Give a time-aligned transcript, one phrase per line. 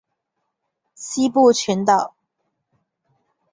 [0.95, 2.15] 西部群岛。